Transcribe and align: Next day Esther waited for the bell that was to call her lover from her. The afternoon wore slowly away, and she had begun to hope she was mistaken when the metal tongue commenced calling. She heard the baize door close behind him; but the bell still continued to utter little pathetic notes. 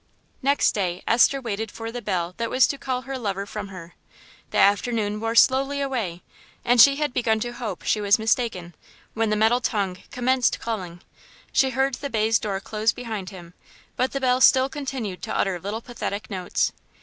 Next 0.41 0.71
day 0.71 1.03
Esther 1.07 1.39
waited 1.39 1.69
for 1.69 1.91
the 1.91 2.01
bell 2.01 2.33
that 2.37 2.49
was 2.49 2.65
to 2.65 2.79
call 2.79 3.03
her 3.03 3.19
lover 3.19 3.45
from 3.45 3.67
her. 3.67 3.93
The 4.49 4.57
afternoon 4.57 5.19
wore 5.19 5.35
slowly 5.35 5.79
away, 5.79 6.23
and 6.65 6.81
she 6.81 6.95
had 6.95 7.13
begun 7.13 7.39
to 7.41 7.51
hope 7.53 7.83
she 7.83 8.01
was 8.01 8.17
mistaken 8.17 8.73
when 9.13 9.29
the 9.29 9.35
metal 9.35 9.61
tongue 9.61 9.99
commenced 10.09 10.59
calling. 10.59 11.01
She 11.53 11.69
heard 11.69 11.93
the 11.93 12.09
baize 12.09 12.39
door 12.39 12.59
close 12.59 12.91
behind 12.91 13.29
him; 13.29 13.53
but 13.95 14.11
the 14.11 14.19
bell 14.19 14.41
still 14.41 14.69
continued 14.69 15.21
to 15.21 15.37
utter 15.37 15.59
little 15.59 15.81
pathetic 15.81 16.31
notes. 16.31 16.71